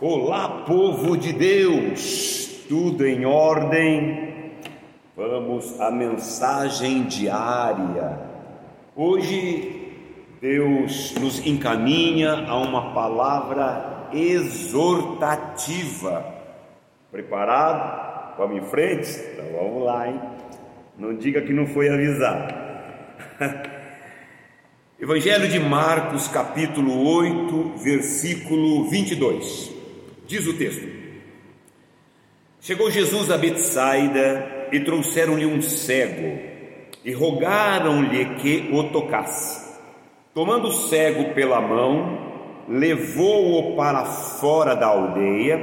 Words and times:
Olá, 0.00 0.62
povo 0.64 1.16
de 1.16 1.32
Deus, 1.32 2.64
tudo 2.68 3.04
em 3.04 3.26
ordem? 3.26 4.52
Vamos 5.16 5.80
à 5.80 5.90
mensagem 5.90 7.02
diária. 7.02 8.16
Hoje, 8.94 9.90
Deus 10.40 11.16
nos 11.16 11.44
encaminha 11.44 12.46
a 12.46 12.56
uma 12.60 12.94
palavra 12.94 14.08
exortativa. 14.12 15.44
Preparado? 17.10 18.38
Vamos 18.38 18.58
em 18.58 18.66
frente? 18.70 19.10
Então 19.32 19.46
vamos 19.52 19.84
lá, 19.84 20.08
hein? 20.08 20.20
Não 20.96 21.12
diga 21.16 21.42
que 21.42 21.52
não 21.52 21.66
foi 21.66 21.88
avisado. 21.88 22.54
Evangelho 25.00 25.48
de 25.48 25.58
Marcos, 25.58 26.28
capítulo 26.28 27.04
8, 27.04 27.72
versículo 27.78 28.88
22. 28.88 29.76
Diz 30.28 30.46
o 30.46 30.52
texto: 30.52 30.86
Chegou 32.60 32.90
Jesus 32.90 33.30
a 33.30 33.38
Betsaida 33.38 34.68
e 34.70 34.78
trouxeram-lhe 34.80 35.46
um 35.46 35.62
cego 35.62 36.38
e 37.02 37.12
rogaram-lhe 37.12 38.34
que 38.34 38.68
o 38.70 38.84
tocasse. 38.90 39.66
Tomando 40.34 40.68
o 40.68 40.72
cego 40.72 41.32
pela 41.32 41.62
mão, 41.62 42.66
levou-o 42.68 43.74
para 43.74 44.04
fora 44.04 44.74
da 44.74 44.88
aldeia, 44.88 45.58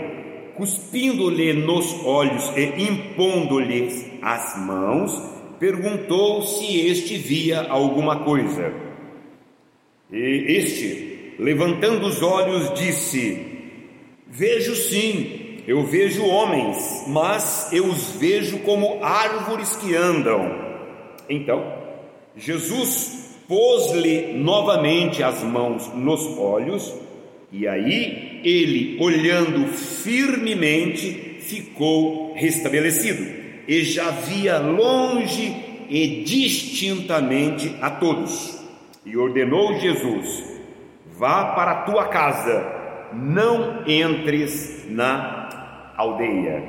cuspindo-lhe 0.55 1.53
nos 1.53 2.03
olhos 2.03 2.51
e 2.57 2.81
impondo-lhe 2.81 4.17
as 4.23 4.57
mãos, 4.65 5.13
perguntou 5.59 6.41
se 6.41 6.87
este 6.87 7.17
via 7.17 7.67
alguma 7.69 8.23
coisa. 8.23 8.73
E 10.11 10.45
este, 10.57 11.35
levantando 11.37 12.07
os 12.07 12.23
olhos, 12.23 12.73
disse: 12.73 13.54
Vejo 14.37 14.75
sim, 14.75 15.59
eu 15.65 15.85
vejo 15.85 16.25
homens, 16.25 17.05
mas 17.07 17.71
eu 17.71 17.85
os 17.85 18.17
vejo 18.17 18.59
como 18.59 19.01
árvores 19.01 19.77
que 19.77 19.95
andam. 19.95 20.53
Então, 21.29 21.73
Jesus 22.35 23.37
pôs-lhe 23.47 24.33
novamente 24.33 25.23
as 25.23 25.41
mãos 25.41 25.89
nos 25.93 26.37
olhos, 26.37 26.93
e 27.49 27.65
aí 27.65 28.41
ele, 28.43 28.97
olhando 28.99 29.67
firmemente, 29.69 31.37
ficou 31.39 32.33
restabelecido, 32.33 33.25
e 33.65 33.83
já 33.83 34.11
via 34.11 34.57
longe 34.57 35.55
e 35.89 36.23
distintamente 36.25 37.73
a 37.79 37.89
todos. 37.89 38.61
E 39.05 39.15
ordenou 39.15 39.79
Jesus: 39.79 40.43
Vá 41.17 41.53
para 41.53 41.71
a 41.71 41.81
tua 41.83 42.09
casa 42.09 42.74
não 43.15 43.83
entres 43.87 44.85
na 44.89 45.93
aldeia. 45.95 46.63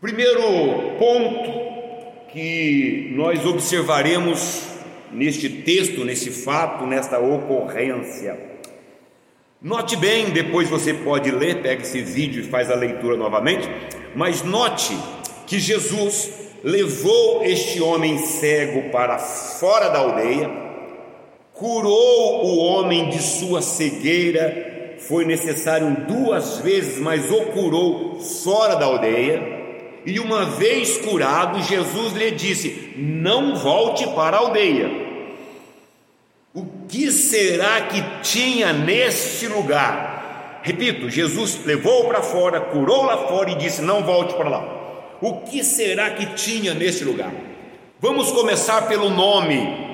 Primeiro 0.00 0.96
ponto 0.98 2.28
que 2.32 3.12
nós 3.14 3.44
observaremos 3.44 4.62
neste 5.12 5.48
texto, 5.48 6.04
nesse 6.04 6.30
fato, 6.30 6.86
nesta 6.86 7.18
ocorrência. 7.18 8.38
Note 9.60 9.96
bem, 9.96 10.30
depois 10.30 10.68
você 10.68 10.94
pode 10.94 11.30
ler, 11.30 11.62
pega 11.62 11.82
esse 11.82 12.00
vídeo 12.00 12.42
e 12.42 12.46
faz 12.46 12.70
a 12.70 12.76
leitura 12.76 13.16
novamente, 13.16 13.68
mas 14.14 14.42
note 14.42 14.96
que 15.46 15.58
Jesus 15.58 16.30
levou 16.62 17.44
este 17.44 17.80
homem 17.80 18.18
cego 18.18 18.90
para 18.90 19.18
fora 19.18 19.88
da 19.88 19.98
aldeia, 19.98 20.67
curou 21.58 22.46
o 22.46 22.58
homem 22.58 23.10
de 23.10 23.20
sua 23.20 23.60
cegueira, 23.60 24.96
foi 25.00 25.24
necessário 25.24 26.04
duas 26.06 26.58
vezes, 26.58 26.98
mas 26.98 27.30
o 27.30 27.46
curou 27.46 28.20
fora 28.20 28.76
da 28.76 28.86
aldeia. 28.86 29.58
E 30.06 30.20
uma 30.20 30.44
vez 30.44 30.98
curado, 30.98 31.62
Jesus 31.62 32.14
lhe 32.14 32.30
disse: 32.30 32.94
Não 32.96 33.56
volte 33.56 34.06
para 34.08 34.36
a 34.36 34.40
aldeia. 34.40 34.88
O 36.54 36.64
que 36.88 37.10
será 37.10 37.82
que 37.82 38.02
tinha 38.22 38.72
neste 38.72 39.48
lugar? 39.48 40.60
Repito, 40.62 41.10
Jesus 41.10 41.60
levou 41.64 42.04
para 42.04 42.22
fora, 42.22 42.60
curou 42.60 43.04
lá 43.04 43.28
fora 43.28 43.50
e 43.50 43.56
disse: 43.56 43.82
Não 43.82 44.04
volte 44.04 44.34
para 44.34 44.48
lá. 44.48 44.78
O 45.20 45.40
que 45.40 45.64
será 45.64 46.10
que 46.10 46.26
tinha 46.34 46.72
neste 46.72 47.04
lugar? 47.04 47.32
Vamos 48.00 48.30
começar 48.30 48.82
pelo 48.82 49.10
nome 49.10 49.87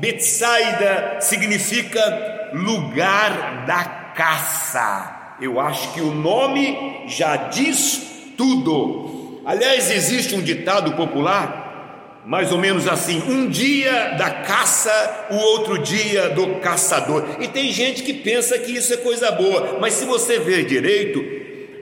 Betsaida 0.00 1.18
significa 1.20 2.50
lugar 2.54 3.66
da 3.66 3.84
caça. 4.16 5.36
Eu 5.38 5.60
acho 5.60 5.92
que 5.92 6.00
o 6.00 6.14
nome 6.14 7.04
já 7.06 7.36
diz 7.36 8.32
tudo. 8.36 9.42
Aliás, 9.44 9.90
existe 9.90 10.34
um 10.34 10.40
ditado 10.40 10.92
popular, 10.92 12.22
mais 12.24 12.50
ou 12.50 12.56
menos 12.56 12.88
assim: 12.88 13.22
um 13.28 13.46
dia 13.46 14.14
da 14.16 14.30
caça, 14.30 15.26
o 15.30 15.36
outro 15.36 15.78
dia 15.78 16.30
do 16.30 16.60
caçador. 16.60 17.36
E 17.38 17.46
tem 17.46 17.70
gente 17.70 18.02
que 18.02 18.14
pensa 18.14 18.58
que 18.58 18.72
isso 18.72 18.94
é 18.94 18.96
coisa 18.96 19.30
boa, 19.32 19.78
mas 19.82 19.94
se 19.94 20.06
você 20.06 20.38
ver 20.38 20.64
direito, 20.64 21.22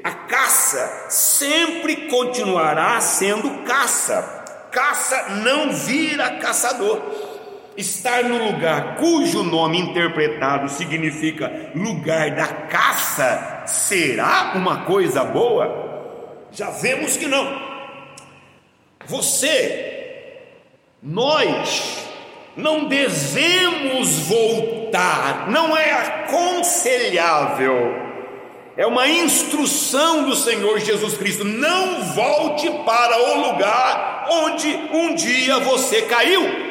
a 0.02 0.10
caça 0.10 1.06
sempre 1.08 2.08
continuará 2.08 3.00
sendo 3.00 3.62
caça. 3.62 4.36
Caça 4.72 5.28
não 5.44 5.72
vira 5.72 6.30
caçador 6.32 7.00
estar 7.78 8.24
no 8.24 8.50
lugar 8.50 8.96
cujo 8.96 9.44
nome 9.44 9.78
interpretado 9.78 10.68
significa 10.68 11.70
lugar 11.76 12.32
da 12.32 12.46
caça, 12.46 13.62
será 13.66 14.54
uma 14.56 14.84
coisa 14.84 15.24
boa? 15.24 16.48
Já 16.50 16.70
vemos 16.70 17.16
que 17.16 17.28
não. 17.28 17.68
Você, 19.06 20.40
nós, 21.00 22.04
não 22.56 22.86
devemos 22.86 24.26
voltar, 24.26 25.48
não 25.48 25.76
é 25.76 25.92
aconselhável. 25.92 28.08
É 28.76 28.84
uma 28.86 29.08
instrução 29.08 30.24
do 30.24 30.34
Senhor 30.34 30.80
Jesus 30.80 31.16
Cristo. 31.16 31.44
Não 31.44 32.02
volte 32.02 32.68
para 32.84 33.16
o 33.18 33.50
lugar 33.50 34.26
onde 34.30 34.68
um 34.92 35.14
dia 35.14 35.60
você 35.60 36.02
caiu. 36.02 36.67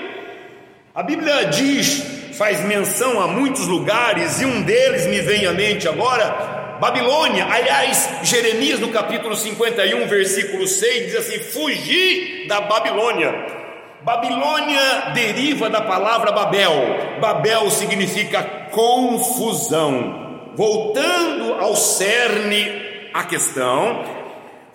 A 0.98 1.04
Bíblia 1.04 1.46
diz, 1.46 2.04
faz 2.34 2.60
menção 2.66 3.22
a 3.22 3.28
muitos 3.28 3.68
lugares, 3.68 4.42
e 4.42 4.46
um 4.46 4.64
deles 4.64 5.06
me 5.06 5.20
vem 5.22 5.46
à 5.46 5.54
mente 5.54 5.88
agora, 5.88 6.78
Babilônia. 6.82 7.46
Aliás, 7.46 8.10
Jeremias 8.24 8.80
no 8.80 8.88
capítulo 8.88 9.36
51, 9.36 10.08
versículo 10.08 10.68
6 10.68 11.06
diz 11.06 11.16
assim: 11.18 11.38
Fugi 11.38 12.48
da 12.48 12.62
Babilônia. 12.62 13.32
Babilônia 14.02 15.12
deriva 15.14 15.70
da 15.70 15.82
palavra 15.82 16.32
Babel. 16.32 16.74
Babel 17.22 17.70
significa 17.70 18.42
confusão. 18.72 20.50
Voltando 20.56 21.62
ao 21.62 21.76
cerne 21.76 23.12
a 23.14 23.24
questão, 23.24 24.04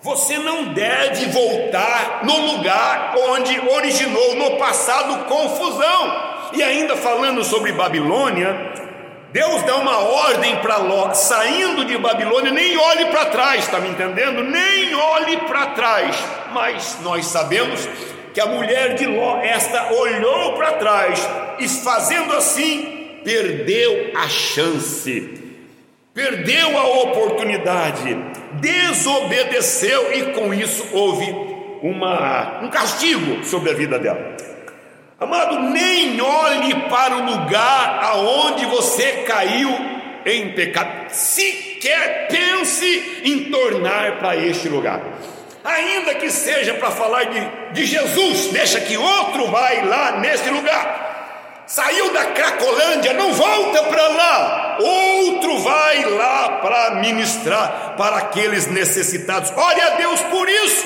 você 0.03 0.37
não 0.37 0.65
deve 0.65 1.27
voltar 1.27 2.19
no 2.23 2.37
lugar 2.51 3.15
onde 3.29 3.57
originou 3.69 4.35
no 4.35 4.57
passado 4.57 5.23
confusão. 5.25 6.33
E 6.51 6.61
ainda 6.61 6.97
falando 6.97 7.41
sobre 7.41 7.71
Babilônia, 7.71 8.73
Deus 9.31 9.63
dá 9.63 9.77
uma 9.77 9.97
ordem 9.99 10.57
para 10.57 10.75
Ló, 10.77 11.13
saindo 11.13 11.85
de 11.85 11.97
Babilônia, 11.97 12.51
nem 12.51 12.77
olhe 12.77 13.05
para 13.05 13.27
trás, 13.27 13.63
está 13.63 13.79
me 13.79 13.89
entendendo? 13.89 14.43
Nem 14.43 14.93
olhe 14.93 15.37
para 15.37 15.67
trás. 15.67 16.15
Mas 16.51 16.97
nós 17.01 17.25
sabemos 17.25 17.87
que 18.33 18.41
a 18.41 18.45
mulher 18.45 18.95
de 18.95 19.05
Ló, 19.05 19.39
esta 19.41 19.93
olhou 19.93 20.53
para 20.53 20.73
trás 20.73 21.27
e 21.59 21.67
fazendo 21.67 22.35
assim, 22.35 23.19
perdeu 23.23 24.11
a 24.17 24.27
chance 24.27 25.42
perdeu 26.13 26.77
a 26.77 26.87
oportunidade, 27.01 28.15
desobedeceu 28.53 30.13
e 30.13 30.33
com 30.33 30.53
isso 30.53 30.87
houve 30.93 31.25
uma, 31.81 32.59
um 32.61 32.69
castigo 32.69 33.43
sobre 33.43 33.71
a 33.71 33.73
vida 33.73 33.97
dela. 33.97 34.37
Amado, 35.19 35.59
nem 35.59 36.21
olhe 36.21 36.75
para 36.89 37.17
o 37.17 37.25
lugar 37.25 37.99
aonde 38.03 38.65
você 38.65 39.23
caiu 39.25 39.69
em 40.25 40.51
pecado, 40.51 41.09
sequer 41.09 42.27
pense 42.29 43.21
em 43.23 43.45
tornar 43.45 44.19
para 44.19 44.35
este 44.37 44.69
lugar. 44.69 45.01
Ainda 45.63 46.15
que 46.15 46.29
seja 46.29 46.73
para 46.73 46.91
falar 46.91 47.23
de, 47.23 47.39
de 47.73 47.85
Jesus, 47.85 48.47
deixa 48.51 48.81
que 48.81 48.97
outro 48.97 49.47
vai 49.47 49.85
lá 49.85 50.19
nesse 50.19 50.49
lugar 50.49 51.03
saiu 51.65 52.11
da 52.13 52.25
Cracolândia, 52.25 53.13
não 53.13 53.33
volta 53.33 53.83
para 53.83 54.07
lá, 54.09 54.62
outro 54.81 55.59
vai 55.59 56.05
lá 56.05 56.59
para 56.61 56.95
ministrar 56.95 57.95
para 57.97 58.17
aqueles 58.17 58.67
necessitados. 58.67 59.51
Olha 59.55 59.87
a 59.87 59.89
Deus 59.91 60.19
por 60.21 60.49
isso. 60.49 60.85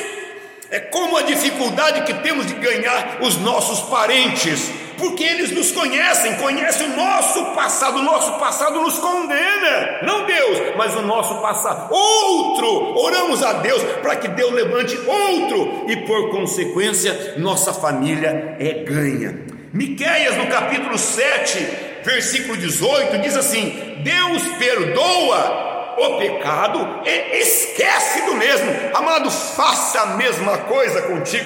É 0.69 0.80
como 0.80 1.18
a 1.18 1.22
dificuldade 1.22 2.01
que 2.01 2.13
temos 2.16 2.45
de 2.45 2.54
ganhar 2.56 3.19
os 3.22 3.38
nossos 3.38 3.81
parentes. 3.89 4.69
porque 4.98 5.24
eles 5.24 5.51
nos 5.51 5.72
conhecem, 5.72 6.36
conhecem 6.38 6.88
o 6.88 6.95
nosso 6.95 7.45
passado. 7.54 8.00
O 8.00 8.04
nosso 8.04 8.34
passado 8.39 8.81
nos 8.81 8.98
condena, 8.98 10.00
não 10.01 10.25
Deus, 10.25 10.75
mas 10.75 10.95
o 10.95 11.04
nosso 11.04 11.39
passado. 11.39 11.94
Outro, 11.94 12.98
oramos 12.98 13.44
a 13.44 13.54
Deus 13.54 13.81
para 14.01 14.16
que 14.16 14.28
Deus 14.28 14.51
levante 14.51 14.98
outro 14.98 15.86
e 15.88 15.98
por 15.98 16.31
consequência 16.31 17.36
nossa 17.38 17.74
família 17.74 18.57
é 18.60 18.84
ganha. 18.84 19.39
Miqueias 19.72 20.36
no 20.38 20.48
capítulo 20.48 20.98
7, 20.98 21.87
versículo 22.07 22.56
18 22.56 23.18
diz 23.19 23.36
assim: 23.36 23.98
Deus 24.01 24.42
perdoa 24.57 25.95
o 25.98 26.18
pecado 26.18 27.01
e 27.06 27.39
esquece 27.39 28.21
do 28.21 28.36
mesmo. 28.36 28.71
Amado, 28.94 29.30
faça 29.30 30.01
a 30.01 30.06
mesma 30.15 30.57
coisa 30.59 31.01
contigo. 31.01 31.45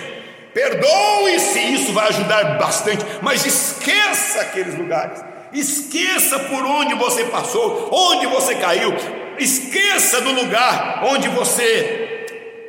Perdoe-se, 0.53 1.59
isso 1.73 1.93
vai 1.93 2.09
ajudar 2.09 2.57
bastante, 2.59 3.03
mas 3.21 3.45
esqueça 3.45 4.41
aqueles 4.41 4.77
lugares. 4.77 5.23
Esqueça 5.51 6.37
por 6.39 6.63
onde 6.63 6.93
você 6.93 7.23
passou, 7.25 7.89
onde 7.91 8.27
você 8.27 8.55
caiu. 8.55 8.93
Esqueça 9.39 10.21
do 10.21 10.31
lugar 10.31 11.01
onde 11.05 11.27
você 11.29 12.00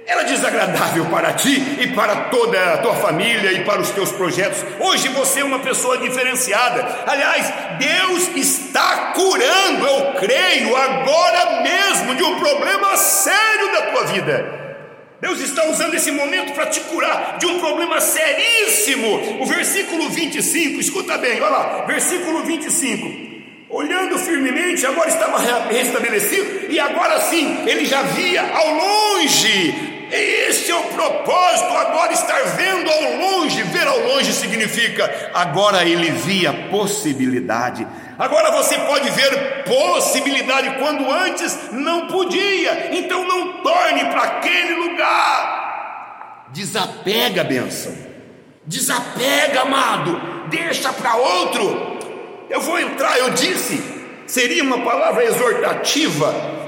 era 0.07 0.25
desagradável 0.25 1.07
para 1.07 1.33
ti 1.33 1.79
e 1.81 1.87
para 1.89 2.17
toda 2.23 2.75
a 2.75 2.79
tua 2.79 2.95
família 2.95 3.53
e 3.53 3.65
para 3.65 3.81
os 3.81 3.91
teus 3.91 4.11
projetos. 4.13 4.65
Hoje 4.81 5.09
você 5.09 5.41
é 5.41 5.45
uma 5.45 5.61
pessoa 5.61 5.99
diferenciada. 5.99 7.05
Aliás, 7.07 7.53
Deus 7.79 8.37
está 8.37 9.13
curando, 9.15 9.87
eu 9.87 10.13
creio, 10.15 10.77
agora 10.77 11.63
mesmo, 11.63 12.15
de 12.15 12.23
um 12.23 12.39
problema 12.39 12.97
sério 12.97 13.73
da 13.73 13.83
tua 13.83 14.05
vida. 14.07 14.63
Deus 15.21 15.41
está 15.41 15.67
usando 15.67 15.95
esse 15.95 16.11
momento 16.11 16.53
para 16.53 16.67
te 16.67 16.81
curar 16.81 17.39
de 17.39 17.47
um 17.47 17.61
problema 17.61 18.01
seríssimo. 18.01 19.41
O 19.41 19.47
versículo 19.47 20.09
25, 20.11 20.81
escuta 20.81 21.17
bem, 21.17 21.41
olha 21.41 21.49
lá, 21.49 21.85
versículo 21.87 22.43
25 22.43 23.33
olhando 23.73 24.19
firmemente, 24.19 24.85
agora 24.85 25.09
estava 25.09 25.39
restabelecido, 25.71 26.71
e 26.71 26.79
agora 26.79 27.19
sim, 27.23 27.65
ele 27.67 27.87
já 27.87 28.03
via 28.03 28.43
ao 28.43 28.75
longe 28.75 29.92
o 30.73 30.83
propósito, 30.85 31.77
agora 31.77 32.13
estar 32.13 32.43
vendo 32.57 32.91
ao 32.91 33.17
longe, 33.17 33.63
ver 33.63 33.87
ao 33.87 33.99
longe 34.01 34.33
significa 34.33 35.31
agora 35.35 35.85
ele 35.85 36.11
via 36.11 36.53
possibilidade. 36.71 37.87
Agora 38.19 38.51
você 38.53 38.79
pode 38.79 39.11
ver 39.11 39.65
possibilidade 39.65 40.77
quando 40.79 41.11
antes 41.11 41.73
não 41.73 42.07
podia. 42.07 42.97
Então 42.97 43.27
não 43.27 43.63
torne 43.63 44.05
para 44.07 44.23
aquele 44.23 44.75
lugar. 44.75 46.47
Desapega 46.53 47.41
a 47.41 47.45
bênção. 47.45 47.93
Desapega, 48.65 49.63
amado. 49.63 50.21
Deixa 50.49 50.93
para 50.93 51.17
outro. 51.17 51.99
Eu 52.49 52.61
vou 52.61 52.79
entrar, 52.79 53.19
eu 53.19 53.31
disse, 53.31 53.83
seria 54.27 54.63
uma 54.63 54.83
palavra 54.83 55.25
exortativa 55.25 56.62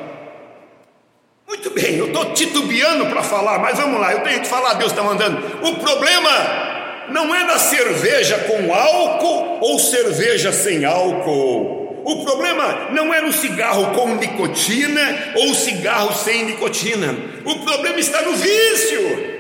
muito 1.55 1.71
bem, 1.71 1.97
eu 1.97 2.07
estou 2.07 2.33
titubeando 2.33 3.07
para 3.07 3.23
falar, 3.23 3.61
mas 3.61 3.79
vamos 3.79 4.01
lá, 4.01 4.13
eu 4.13 4.21
tenho 4.21 4.41
que 4.41 4.49
falar, 4.49 4.75
Deus 4.75 4.91
está 4.91 5.05
mandando. 5.05 5.41
O 5.63 5.77
problema 5.77 7.05
não 7.11 7.33
é 7.33 7.47
da 7.47 7.59
cerveja 7.59 8.39
com 8.41 8.75
álcool 8.75 9.59
ou 9.61 9.79
cerveja 9.79 10.53
sem 10.53 10.85
álcool. 10.85 12.03
O 12.05 12.25
problema 12.25 12.91
não 12.91 13.15
é 13.15 13.21
no 13.21 13.33
cigarro 13.33 13.93
com 13.95 14.17
nicotina 14.17 15.33
ou 15.37 15.55
cigarro 15.55 16.13
sem 16.13 16.45
nicotina. 16.45 17.15
O 17.45 17.61
problema 17.61 17.99
está 18.01 18.21
no 18.23 18.33
vício. 18.33 19.35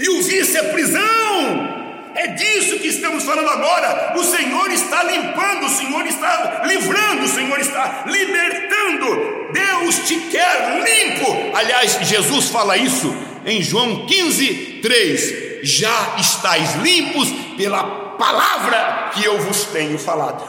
E 0.00 0.08
o 0.08 0.22
vício 0.22 0.58
é 0.58 0.62
prisão. 0.72 1.78
É 2.14 2.26
disso 2.28 2.78
que 2.80 2.88
estamos 2.88 3.22
falando 3.22 3.48
agora. 3.48 4.14
O 4.16 4.24
Senhor 4.24 4.68
está 4.72 5.04
limpando, 5.04 5.66
o 5.66 5.68
Senhor 5.68 6.04
está 6.06 6.62
livrando, 6.64 7.24
o 7.24 7.28
Senhor 7.28 7.60
está 7.60 8.04
libertando. 8.06 9.52
Deus 9.52 9.98
te 10.06 10.16
quer 10.22 10.82
limpo. 10.84 11.47
Aliás, 11.58 11.98
Jesus 12.02 12.50
fala 12.50 12.76
isso 12.76 13.12
em 13.44 13.60
João 13.60 14.06
15, 14.06 14.80
3. 14.80 15.58
Já 15.62 16.14
estáis 16.18 16.76
limpos 16.76 17.28
pela 17.56 17.82
palavra 18.16 19.10
que 19.12 19.24
eu 19.24 19.38
vos 19.40 19.64
tenho 19.64 19.98
falado. 19.98 20.48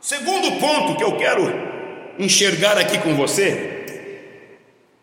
Segundo 0.00 0.52
ponto 0.60 0.96
que 0.96 1.02
eu 1.02 1.16
quero 1.16 1.52
enxergar 2.18 2.78
aqui 2.78 2.98
com 2.98 3.16
você, 3.16 3.84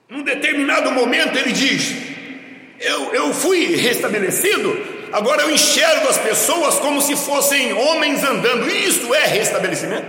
num 0.10 0.24
determinado 0.24 0.92
momento 0.92 1.38
ele 1.38 1.52
diz: 1.52 1.94
Eu, 2.80 3.14
eu 3.14 3.34
fui 3.34 3.76
restabelecido 3.76 4.98
Agora 5.12 5.44
eu 5.44 5.52
enxergo 5.52 6.10
as 6.10 6.18
pessoas 6.18 6.76
como 6.80 7.02
se 7.02 7.16
fossem 7.16 7.74
homens 7.74 8.24
andando. 8.24 8.70
Isso 8.70 9.14
é 9.14 9.26
restabelecimento? 9.26 10.06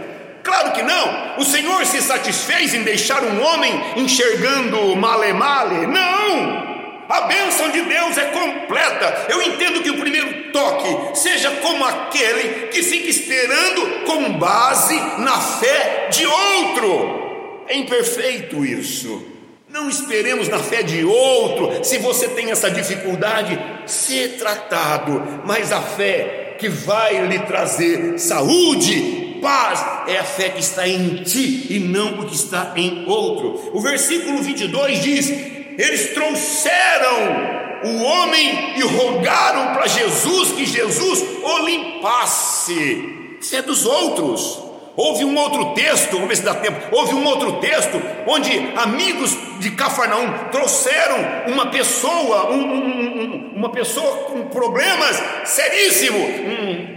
Claro 0.49 0.73
que 0.73 0.83
não. 0.83 1.37
O 1.37 1.45
Senhor 1.45 1.85
se 1.85 2.01
satisfez 2.01 2.73
em 2.73 2.83
deixar 2.83 3.23
um 3.23 3.39
homem 3.39 3.71
enxergando 3.97 4.97
male-male? 4.97 5.87
Não. 5.87 6.67
A 7.07 7.21
bênção 7.23 7.69
de 7.69 7.83
Deus 7.83 8.17
é 8.17 8.25
completa. 8.25 9.27
Eu 9.29 9.43
entendo 9.43 9.83
que 9.83 9.91
o 9.91 9.99
primeiro 9.99 10.51
toque 10.51 11.19
seja 11.19 11.51
como 11.61 11.85
aquele 11.85 12.69
que 12.69 12.83
fica 12.83 13.09
esperando 13.09 14.07
com 14.07 14.39
base 14.39 14.99
na 15.19 15.39
fé 15.39 16.09
de 16.11 16.25
outro. 16.25 17.65
É 17.69 17.77
imperfeito 17.77 18.65
isso. 18.65 19.23
Não 19.69 19.87
esperemos 19.87 20.49
na 20.49 20.61
fé 20.61 20.83
de 20.83 21.05
outro. 21.05 21.85
Se 21.85 21.99
você 21.99 22.27
tem 22.29 22.51
essa 22.51 22.71
dificuldade, 22.71 23.61
ser 23.85 24.39
tratado, 24.39 25.43
mas 25.45 25.73
a 25.73 25.83
fé 25.83 26.57
que 26.59 26.69
vai 26.69 27.27
lhe 27.27 27.39
trazer 27.41 28.19
saúde, 28.19 29.18
paz, 29.41 29.85
é 30.07 30.19
a 30.19 30.25
fé 30.25 30.51
que 30.51 30.61
está 30.61 30.87
em 30.87 31.23
ti 31.23 31.67
e 31.71 31.79
não 31.79 32.21
o 32.21 32.27
que 32.27 32.35
está 32.35 32.73
em 32.77 33.05
outro. 33.07 33.71
O 33.73 33.81
versículo 33.81 34.43
22 34.43 35.03
diz: 35.03 35.31
Eles 35.31 36.15
trouxeram 36.15 37.59
o 37.85 38.03
homem 38.03 38.79
e 38.79 38.83
rogaram 38.83 39.75
para 39.75 39.87
Jesus 39.87 40.53
que 40.53 40.67
Jesus 40.67 41.25
o 41.43 41.59
limpasse. 41.67 43.37
Isso 43.41 43.57
é 43.57 43.63
dos 43.63 43.87
outros. 43.87 44.69
Houve 45.01 45.25
um 45.25 45.37
outro 45.37 45.75
texto, 45.75 46.11
vamos 46.15 46.27
ver 46.27 46.37
se 46.39 46.43
dá 46.43 46.55
tempo. 46.55 46.77
Houve 46.91 47.15
um 47.15 47.25
outro 47.25 47.61
texto 47.61 48.03
onde 48.27 48.51
amigos 48.75 49.37
de 49.61 49.71
Cafarnaum 49.71 50.49
trouxeram 50.51 51.19
uma 51.47 51.67
pessoa, 51.67 52.51
um, 52.51 52.61
um, 52.61 53.23
um, 53.23 53.53
uma 53.55 53.69
pessoa 53.69 54.25
com 54.25 54.43
problemas 54.49 55.23
seríssimo, 55.45 56.19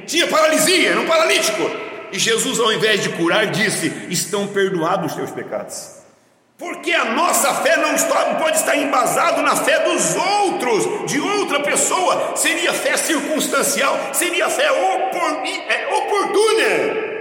tinha 0.08 0.26
paralisia, 0.26 0.90
era 0.90 1.00
um 1.00 1.06
paralítico. 1.06 1.91
E 2.12 2.20
Jesus, 2.20 2.60
ao 2.60 2.74
invés 2.74 3.04
de 3.04 3.10
curar, 3.10 3.48
disse: 3.48 3.92
Estão 4.10 4.48
perdoados 4.48 5.12
os 5.12 5.18
teus 5.18 5.32
pecados. 5.32 6.02
Porque 6.58 6.92
a 6.92 7.06
nossa 7.06 7.56
fé 7.56 7.76
não, 7.76 7.96
pode 8.38 8.58
estar 8.58 8.78
embasado 8.78 9.42
na 9.42 9.56
fé 9.56 9.80
dos 9.80 10.16
outros, 10.16 11.12
de 11.12 11.20
outra 11.20 11.60
pessoa. 11.62 12.36
Seria 12.36 12.72
fé 12.72 12.96
circunstancial, 12.98 13.98
seria 14.14 14.48
fé 14.48 14.68
é, 14.68 15.96
oportuna 15.96 17.12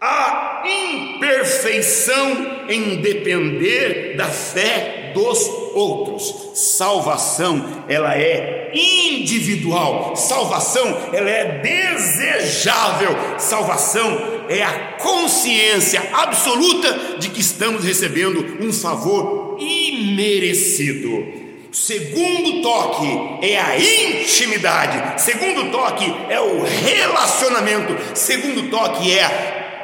a 0.00 0.62
imperfeição 0.64 2.66
em 2.68 3.00
depender 3.00 4.14
da 4.16 4.26
fé 4.26 5.10
dos 5.14 5.61
outros. 5.74 6.52
Salvação, 6.54 7.84
ela 7.88 8.16
é 8.16 8.70
individual. 8.74 10.16
Salvação, 10.16 11.10
ela 11.12 11.30
é 11.30 11.60
desejável. 11.60 13.16
Salvação 13.38 14.44
é 14.48 14.62
a 14.62 14.96
consciência 14.98 16.02
absoluta 16.12 17.18
de 17.18 17.30
que 17.30 17.40
estamos 17.40 17.84
recebendo 17.84 18.58
um 18.60 18.72
favor 18.72 19.56
imerecido. 19.60 21.42
Segundo 21.72 22.60
toque 22.60 23.08
é 23.40 23.58
a 23.58 23.78
intimidade. 23.78 25.22
Segundo 25.22 25.70
toque 25.70 26.04
é 26.28 26.38
o 26.38 26.62
relacionamento. 26.62 27.96
Segundo 28.14 28.68
toque 28.68 29.10
é 29.10 29.24
a 29.24 29.30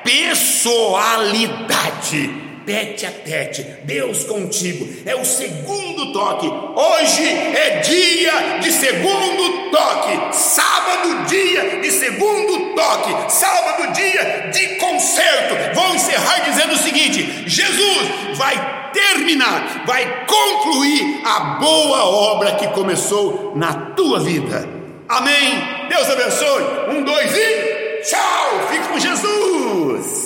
pessoalidade. 0.04 2.48
Tete 2.68 3.06
a 3.06 3.10
tete, 3.10 3.62
Deus 3.84 4.25
contigo, 4.25 4.87
é 5.06 5.16
o 5.16 5.25
segundo 5.25 6.12
toque. 6.12 6.46
Hoje 6.46 7.26
é 7.26 7.80
dia 7.80 8.58
de 8.60 8.70
segundo 8.70 9.70
toque, 9.70 10.37
sábado, 10.37 11.25
dia 11.26 11.80
de 11.80 11.90
segundo 11.90 12.75
toque, 12.75 13.32
sábado, 13.32 13.90
dia 13.94 14.50
de 14.52 14.75
concerto. 14.75 15.75
Vou 15.75 15.94
encerrar 15.94 16.40
dizendo 16.40 16.75
o 16.75 16.76
seguinte: 16.76 17.44
Jesus 17.46 18.37
vai 18.37 18.90
terminar, 18.92 19.84
vai 19.87 20.26
concluir 20.26 21.22
a 21.25 21.40
boa 21.58 22.04
obra 22.04 22.56
que 22.56 22.66
começou 22.68 23.54
na 23.56 23.72
tua 23.96 24.20
vida. 24.20 24.68
Amém. 25.08 25.88
Deus 25.88 26.10
abençoe. 26.10 26.64
Um, 26.90 27.02
dois 27.02 27.34
e 27.34 28.02
tchau. 28.02 28.68
Fique 28.70 28.88
com 28.88 28.98
Jesus. 28.98 30.17